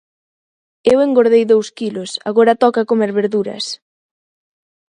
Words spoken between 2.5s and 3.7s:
toca comer verduras...